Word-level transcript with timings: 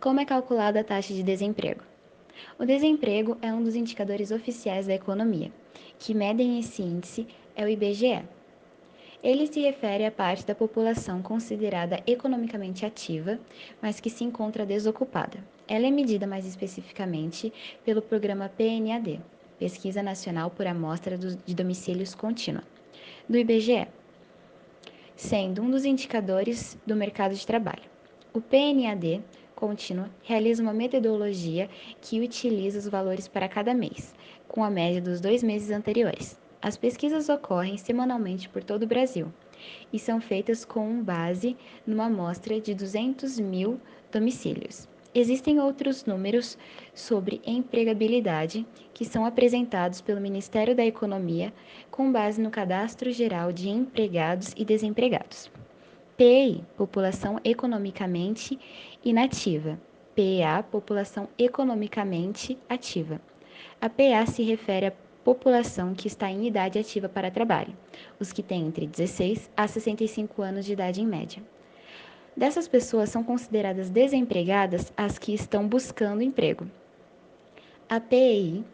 Como 0.00 0.20
é 0.20 0.24
calculada 0.24 0.78
a 0.78 0.84
taxa 0.84 1.12
de 1.12 1.24
desemprego? 1.24 1.82
O 2.56 2.64
desemprego 2.64 3.36
é 3.42 3.52
um 3.52 3.60
dos 3.60 3.74
indicadores 3.74 4.30
oficiais 4.30 4.86
da 4.86 4.94
economia, 4.94 5.50
que 5.98 6.14
medem 6.14 6.60
esse 6.60 6.80
índice 6.82 7.26
é 7.56 7.64
o 7.64 7.68
IBGE. 7.68 8.22
Ele 9.24 9.48
se 9.48 9.60
refere 9.60 10.06
à 10.06 10.12
parte 10.12 10.46
da 10.46 10.54
população 10.54 11.20
considerada 11.20 12.00
economicamente 12.06 12.86
ativa, 12.86 13.40
mas 13.82 13.98
que 13.98 14.08
se 14.08 14.22
encontra 14.22 14.64
desocupada. 14.64 15.42
Ela 15.66 15.88
é 15.88 15.90
medida 15.90 16.28
mais 16.28 16.46
especificamente 16.46 17.52
pelo 17.84 18.00
programa 18.00 18.48
PNAD, 18.48 19.20
Pesquisa 19.58 20.00
Nacional 20.00 20.48
por 20.48 20.64
Amostra 20.64 21.18
de 21.18 21.54
Domicílios 21.56 22.14
Contínua, 22.14 22.62
do 23.28 23.36
IBGE, 23.36 23.88
sendo 25.16 25.60
um 25.60 25.68
dos 25.68 25.84
indicadores 25.84 26.78
do 26.86 26.94
mercado 26.94 27.34
de 27.34 27.44
trabalho. 27.44 27.82
O 28.32 28.40
PNAD 28.40 29.20
contínua 29.58 30.08
realiza 30.22 30.62
uma 30.62 30.72
metodologia 30.72 31.68
que 32.00 32.20
utiliza 32.20 32.78
os 32.78 32.86
valores 32.86 33.26
para 33.26 33.48
cada 33.48 33.74
mês, 33.74 34.14
com 34.46 34.62
a 34.62 34.70
média 34.70 35.02
dos 35.02 35.20
dois 35.20 35.42
meses 35.42 35.72
anteriores. 35.72 36.38
As 36.62 36.76
pesquisas 36.76 37.28
ocorrem 37.28 37.76
semanalmente 37.76 38.48
por 38.48 38.62
todo 38.62 38.84
o 38.84 38.86
Brasil 38.86 39.32
e 39.92 39.98
são 39.98 40.20
feitas 40.20 40.64
com 40.64 41.02
base 41.02 41.56
numa 41.84 42.06
amostra 42.06 42.60
de 42.60 42.72
200 42.72 43.40
mil 43.40 43.80
domicílios. 44.12 44.88
Existem 45.12 45.58
outros 45.58 46.04
números 46.04 46.56
sobre 46.94 47.40
empregabilidade 47.44 48.64
que 48.94 49.04
são 49.04 49.24
apresentados 49.24 50.00
pelo 50.00 50.20
Ministério 50.20 50.76
da 50.76 50.86
Economia 50.86 51.52
com 51.90 52.12
base 52.12 52.40
no 52.40 52.50
Cadastro 52.50 53.10
Geral 53.10 53.50
de 53.50 53.68
Empregados 53.68 54.54
e 54.56 54.64
Desempregados. 54.64 55.50
PEI, 56.18 56.64
população 56.76 57.38
economicamente 57.44 58.58
inativa. 59.04 59.78
PEA, 60.16 60.64
população 60.68 61.28
economicamente 61.38 62.58
ativa. 62.68 63.20
A 63.80 63.88
PA 63.88 64.26
se 64.26 64.42
refere 64.42 64.86
à 64.86 64.92
população 65.22 65.94
que 65.94 66.08
está 66.08 66.28
em 66.28 66.48
idade 66.48 66.76
ativa 66.76 67.08
para 67.08 67.30
trabalho, 67.30 67.72
os 68.18 68.32
que 68.32 68.42
têm 68.42 68.66
entre 68.66 68.84
16 68.88 69.48
a 69.56 69.68
65 69.68 70.42
anos 70.42 70.64
de 70.64 70.72
idade 70.72 71.00
em 71.00 71.06
média. 71.06 71.40
Dessas 72.36 72.66
pessoas 72.66 73.10
são 73.10 73.22
consideradas 73.22 73.88
desempregadas 73.88 74.92
as 74.96 75.20
que 75.20 75.32
estão 75.32 75.68
buscando 75.68 76.20
emprego. 76.20 76.68
A 77.88 78.00
PEI 78.00 78.64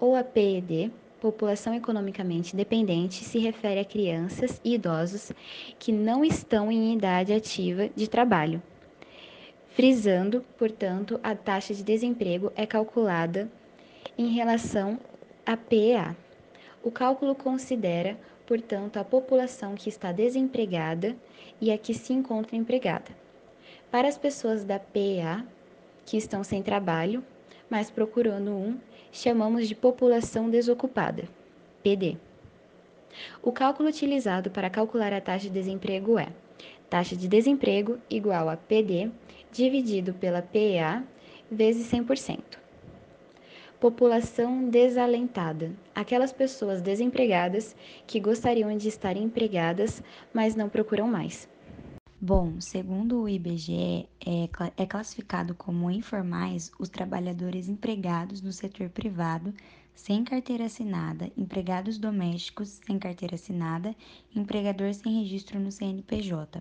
ou 0.00 0.16
a 0.16 0.24
PED 0.24 0.90
população 1.20 1.74
economicamente 1.74 2.54
dependente 2.54 3.24
se 3.24 3.38
refere 3.38 3.80
a 3.80 3.84
crianças 3.84 4.60
e 4.64 4.74
idosos 4.74 5.32
que 5.78 5.92
não 5.92 6.24
estão 6.24 6.70
em 6.70 6.94
idade 6.94 7.32
ativa 7.32 7.88
de 7.94 8.08
trabalho. 8.08 8.62
Frisando, 9.70 10.44
portanto, 10.56 11.20
a 11.22 11.34
taxa 11.34 11.72
de 11.74 11.82
desemprego 11.82 12.52
é 12.56 12.66
calculada 12.66 13.50
em 14.16 14.28
relação 14.28 14.98
à 15.46 15.56
PEA. 15.56 16.16
O 16.82 16.90
cálculo 16.90 17.34
considera, 17.34 18.18
portanto, 18.46 18.96
a 18.96 19.04
população 19.04 19.74
que 19.74 19.88
está 19.88 20.10
desempregada 20.10 21.16
e 21.60 21.70
a 21.70 21.78
que 21.78 21.94
se 21.94 22.12
encontra 22.12 22.56
empregada. 22.56 23.10
Para 23.90 24.08
as 24.08 24.18
pessoas 24.18 24.64
da 24.64 24.78
PEA 24.78 25.44
que 26.04 26.16
estão 26.16 26.42
sem 26.42 26.62
trabalho, 26.62 27.22
mas 27.70 27.90
procurando 27.90 28.50
um, 28.50 28.78
chamamos 29.12 29.68
de 29.68 29.74
população 29.74 30.48
desocupada, 30.48 31.24
PD. 31.82 32.16
O 33.42 33.52
cálculo 33.52 33.88
utilizado 33.88 34.50
para 34.50 34.70
calcular 34.70 35.12
a 35.12 35.20
taxa 35.20 35.48
de 35.48 35.54
desemprego 35.54 36.18
é 36.18 36.28
taxa 36.88 37.16
de 37.16 37.28
desemprego 37.28 37.98
igual 38.08 38.48
a 38.48 38.56
PD 38.56 39.10
dividido 39.52 40.14
pela 40.14 40.42
PEA 40.42 41.04
vezes 41.50 41.90
100%. 41.90 42.38
População 43.80 44.68
desalentada, 44.68 45.70
aquelas 45.94 46.32
pessoas 46.32 46.82
desempregadas 46.82 47.76
que 48.06 48.18
gostariam 48.18 48.76
de 48.76 48.88
estar 48.88 49.16
empregadas, 49.16 50.02
mas 50.32 50.56
não 50.56 50.68
procuram 50.68 51.06
mais. 51.06 51.48
Bom, 52.20 52.60
segundo 52.60 53.22
o 53.22 53.28
IBGE, 53.28 54.08
é, 54.26 54.48
é 54.76 54.86
classificado 54.86 55.54
como 55.54 55.88
informais 55.88 56.72
os 56.76 56.88
trabalhadores 56.88 57.68
empregados 57.68 58.42
no 58.42 58.52
setor 58.52 58.88
privado 58.90 59.54
sem 59.94 60.24
carteira 60.24 60.64
assinada, 60.64 61.30
empregados 61.36 61.96
domésticos 61.96 62.80
sem 62.84 62.98
carteira 62.98 63.36
assinada, 63.36 63.94
empregador 64.34 64.92
sem 64.94 65.22
registro 65.22 65.60
no 65.60 65.70
CNPJ, 65.70 66.60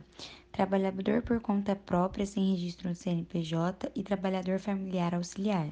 trabalhador 0.51 1.23
por 1.23 1.39
conta 1.39 1.75
própria 1.75 2.27
sem 2.27 2.51
registro 2.51 2.89
no 2.89 2.95
CNPJ 2.95 3.91
e 3.95 4.03
trabalhador 4.03 4.59
familiar 4.59 5.15
auxiliar. 5.15 5.69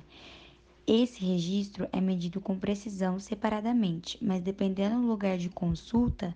Esse 0.88 1.23
registro 1.23 1.88
é 1.91 2.02
medido 2.02 2.41
com 2.41 2.57
precisão 2.57 3.19
separadamente, 3.19 4.17
mas 4.19 4.41
dependendo 4.41 5.00
do 5.00 5.07
lugar 5.07 5.38
de 5.38 5.50
consulta, 5.50 6.35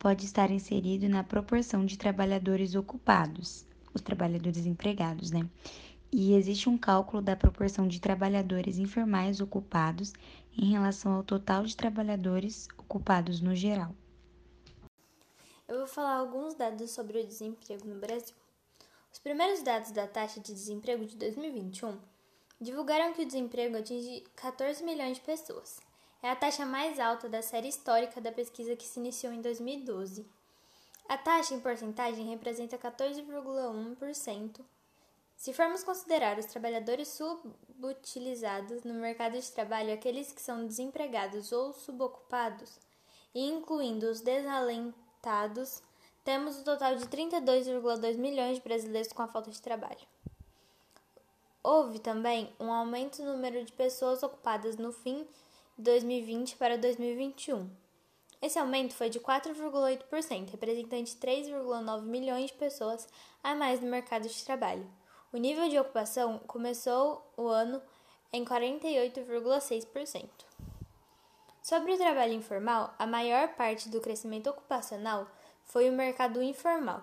pode 0.00 0.24
estar 0.24 0.50
inserido 0.50 1.06
na 1.10 1.22
proporção 1.22 1.84
de 1.84 1.98
trabalhadores 1.98 2.74
ocupados, 2.74 3.66
os 3.92 4.00
trabalhadores 4.00 4.64
empregados, 4.64 5.30
né? 5.30 5.46
E 6.10 6.32
existe 6.32 6.70
um 6.70 6.78
cálculo 6.78 7.22
da 7.22 7.36
proporção 7.36 7.86
de 7.86 8.00
trabalhadores 8.00 8.78
informais 8.78 9.42
ocupados 9.42 10.14
em 10.56 10.72
relação 10.72 11.12
ao 11.12 11.22
total 11.22 11.64
de 11.64 11.76
trabalhadores 11.76 12.66
ocupados 12.78 13.42
no 13.42 13.54
geral. 13.54 13.94
Eu 15.68 15.78
vou 15.78 15.86
falar 15.86 16.16
alguns 16.16 16.54
dados 16.54 16.90
sobre 16.90 17.20
o 17.20 17.26
desemprego 17.26 17.86
no 17.86 18.00
Brasil. 18.00 18.34
Os 19.12 19.18
primeiros 19.18 19.62
dados 19.62 19.90
da 19.90 20.06
taxa 20.06 20.40
de 20.40 20.54
desemprego 20.54 21.04
de 21.04 21.14
2021 21.16 21.98
divulgaram 22.58 23.12
que 23.12 23.22
o 23.22 23.26
desemprego 23.26 23.76
atinge 23.76 24.24
14 24.34 24.82
milhões 24.82 25.18
de 25.18 25.22
pessoas 25.22 25.78
é 26.22 26.30
a 26.30 26.36
taxa 26.36 26.66
mais 26.66 27.00
alta 27.00 27.28
da 27.28 27.40
série 27.40 27.68
histórica 27.68 28.20
da 28.20 28.30
pesquisa 28.30 28.76
que 28.76 28.84
se 28.84 29.00
iniciou 29.00 29.32
em 29.32 29.40
2012. 29.40 30.26
A 31.08 31.16
taxa 31.16 31.54
em 31.54 31.60
porcentagem 31.60 32.26
representa 32.26 32.78
14,1%. 32.78 34.60
Se 35.36 35.54
formos 35.54 35.82
considerar 35.82 36.38
os 36.38 36.44
trabalhadores 36.44 37.08
subutilizados 37.08 38.84
no 38.84 38.92
mercado 38.92 39.40
de 39.40 39.50
trabalho, 39.50 39.92
aqueles 39.92 40.30
que 40.32 40.42
são 40.42 40.66
desempregados 40.66 41.50
ou 41.50 41.72
subocupados, 41.72 42.78
e 43.34 43.48
incluindo 43.48 44.06
os 44.06 44.20
desalentados, 44.20 45.82
temos 46.22 46.58
um 46.58 46.62
total 46.62 46.96
de 46.96 47.06
32,2 47.06 48.16
milhões 48.18 48.58
de 48.58 48.62
brasileiros 48.62 49.12
com 49.12 49.22
a 49.22 49.28
falta 49.28 49.50
de 49.50 49.62
trabalho. 49.62 50.06
Houve 51.62 51.98
também 51.98 52.54
um 52.60 52.70
aumento 52.70 53.22
no 53.22 53.32
número 53.32 53.64
de 53.64 53.72
pessoas 53.72 54.22
ocupadas 54.22 54.76
no 54.76 54.92
fim 54.92 55.26
2020 55.80 56.56
para 56.56 56.76
2021. 56.78 57.68
Esse 58.42 58.58
aumento 58.58 58.94
foi 58.94 59.10
de 59.10 59.20
4,8%, 59.20 60.50
representante 60.50 61.14
de 61.14 61.20
3,9 61.20 62.02
milhões 62.02 62.50
de 62.50 62.56
pessoas 62.56 63.06
a 63.42 63.54
mais 63.54 63.80
no 63.80 63.90
mercado 63.90 64.28
de 64.28 64.44
trabalho. 64.44 64.86
O 65.32 65.36
nível 65.36 65.68
de 65.68 65.78
ocupação 65.78 66.38
começou 66.46 67.30
o 67.36 67.46
ano 67.48 67.82
em 68.32 68.44
48,6%. 68.44 70.28
Sobre 71.62 71.92
o 71.92 71.98
trabalho 71.98 72.32
informal, 72.32 72.94
a 72.98 73.06
maior 73.06 73.48
parte 73.48 73.88
do 73.88 74.00
crescimento 74.00 74.48
ocupacional 74.48 75.26
foi 75.64 75.90
o 75.90 75.92
mercado 75.92 76.42
informal. 76.42 77.02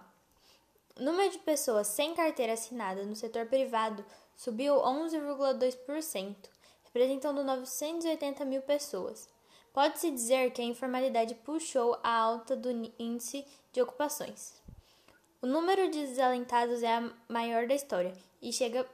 O 0.99 1.03
número 1.03 1.31
de 1.31 1.37
pessoas 1.39 1.87
sem 1.87 2.15
carteira 2.15 2.53
assinada 2.53 3.05
no 3.05 3.15
setor 3.15 3.45
privado 3.45 4.03
subiu 4.35 4.75
11,2%, 4.75 6.35
representando 6.97 7.43
980 7.43 8.43
mil 8.43 8.61
pessoas. 8.63 9.29
Pode-se 9.71 10.09
dizer 10.09 10.51
que 10.51 10.61
a 10.61 10.65
informalidade 10.65 11.35
puxou 11.35 11.95
a 12.03 12.09
alta 12.09 12.55
do 12.55 12.69
índice 12.97 13.45
de 13.71 13.79
ocupações. 13.79 14.59
O 15.39 15.45
número 15.45 15.91
de 15.91 16.07
desalentados 16.07 16.81
é 16.81 16.95
a 16.95 17.13
maior 17.29 17.67
da 17.67 17.75
história 17.75 18.15
e, 18.41 18.51
chega, 18.51 18.87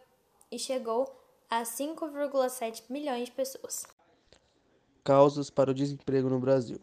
e 0.52 0.60
chegou 0.60 1.10
a 1.50 1.64
5,7 1.64 2.84
milhões 2.90 3.26
de 3.26 3.32
pessoas. 3.32 3.86
Causas 5.06 5.50
para 5.50 5.72
o 5.72 5.74
desemprego 5.74 6.30
no 6.30 6.40
Brasil. 6.40 6.82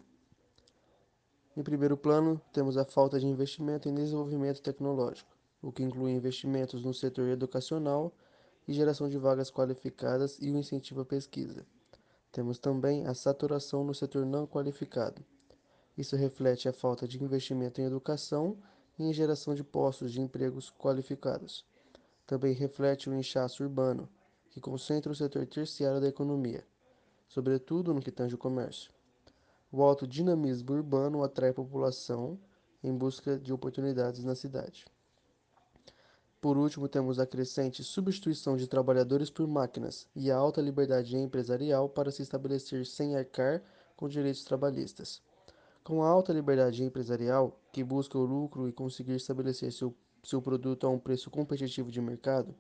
Em 1.54 1.62
primeiro 1.62 1.98
plano, 1.98 2.40
temos 2.50 2.78
a 2.78 2.84
falta 2.86 3.20
de 3.20 3.26
investimento 3.26 3.88
em 3.88 3.94
desenvolvimento 3.94 4.62
tecnológico, 4.62 5.30
o 5.60 5.70
que 5.70 5.82
inclui 5.82 6.12
investimentos 6.12 6.82
no 6.82 6.94
setor 6.94 7.28
educacional 7.28 8.10
e 8.66 8.72
geração 8.72 9.08
de 9.08 9.18
vagas 9.18 9.50
qualificadas 9.50 10.38
e 10.40 10.50
o 10.50 10.56
incentivo 10.56 11.00
à 11.00 11.04
pesquisa. 11.04 11.66
Temos 12.32 12.58
também 12.58 13.06
a 13.06 13.14
saturação 13.14 13.82
no 13.84 13.94
setor 13.94 14.24
não 14.24 14.46
qualificado. 14.46 15.24
Isso 15.98 16.16
reflete 16.16 16.68
a 16.68 16.72
falta 16.72 17.06
de 17.06 17.22
investimento 17.22 17.80
em 17.80 17.84
educação 17.84 18.56
e 18.98 19.04
em 19.04 19.12
geração 19.12 19.54
de 19.54 19.64
postos 19.64 20.12
de 20.12 20.20
empregos 20.20 20.70
qualificados. 20.70 21.64
Também 22.26 22.54
reflete 22.54 23.10
o 23.10 23.14
inchaço 23.14 23.62
urbano, 23.62 24.08
que 24.50 24.60
concentra 24.60 25.10
o 25.10 25.14
setor 25.14 25.46
terciário 25.46 26.00
da 26.00 26.08
economia, 26.08 26.64
sobretudo 27.28 27.92
no 27.92 28.00
que 28.00 28.12
tange 28.12 28.34
o 28.34 28.38
comércio. 28.38 28.92
O 29.72 29.82
alto 29.82 30.06
dinamismo 30.06 30.72
urbano 30.72 31.22
atrai 31.22 31.50
a 31.50 31.54
população 31.54 32.38
em 32.82 32.96
busca 32.96 33.38
de 33.38 33.52
oportunidades 33.52 34.24
na 34.24 34.34
cidade. 34.34 34.84
Por 36.40 36.56
último, 36.56 36.88
temos 36.88 37.18
a 37.18 37.26
crescente 37.26 37.84
substituição 37.84 38.56
de 38.56 38.66
trabalhadores 38.66 39.28
por 39.28 39.46
máquinas 39.46 40.06
e 40.16 40.30
a 40.30 40.36
alta 40.38 40.62
liberdade 40.62 41.14
empresarial 41.14 41.86
para 41.86 42.10
se 42.10 42.22
estabelecer 42.22 42.86
sem 42.86 43.14
arcar 43.14 43.62
com 43.94 44.08
direitos 44.08 44.42
trabalhistas. 44.42 45.20
Com 45.84 46.02
a 46.02 46.08
alta 46.08 46.32
liberdade 46.32 46.82
empresarial, 46.82 47.60
que 47.70 47.84
busca 47.84 48.16
o 48.16 48.24
lucro 48.24 48.66
e 48.66 48.72
conseguir 48.72 49.16
estabelecer 49.16 49.70
seu, 49.70 49.94
seu 50.24 50.40
produto 50.40 50.86
a 50.86 50.90
um 50.90 50.98
preço 50.98 51.30
competitivo 51.30 51.90
de 51.90 52.00
mercado, 52.00 52.54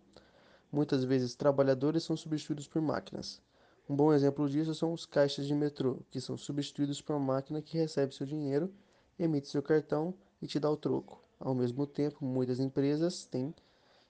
muitas 0.70 1.02
vezes 1.02 1.34
trabalhadores 1.34 2.04
são 2.04 2.18
substituídos 2.18 2.68
por 2.68 2.82
máquinas. 2.82 3.40
Um 3.88 3.96
bom 3.96 4.12
exemplo 4.12 4.46
disso 4.46 4.74
são 4.74 4.92
os 4.92 5.06
caixas 5.06 5.46
de 5.46 5.54
metrô, 5.54 6.00
que 6.10 6.20
são 6.20 6.36
substituídos 6.36 7.00
por 7.00 7.16
uma 7.16 7.32
máquina 7.32 7.62
que 7.62 7.78
recebe 7.78 8.14
seu 8.14 8.26
dinheiro, 8.26 8.70
emite 9.18 9.48
seu 9.48 9.62
cartão 9.62 10.12
e 10.42 10.46
te 10.46 10.60
dá 10.60 10.70
o 10.70 10.76
troco. 10.76 11.24
Ao 11.38 11.54
mesmo 11.54 11.86
tempo, 11.86 12.22
muitas 12.22 12.60
empresas 12.60 13.24
têm 13.24 13.54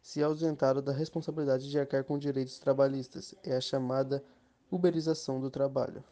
se 0.01 0.23
ausentado 0.23 0.81
da 0.83 0.93
responsabilidade 0.93 1.71
de 1.71 1.79
arcar 1.79 2.05
com 2.05 2.19
direitos 2.19 2.59
trabalhistas. 2.59 3.35
É 3.43 3.57
a 3.57 3.61
chamada 3.61 4.25
uberização 4.71 5.41
do 5.41 5.51
trabalho. 5.51 6.05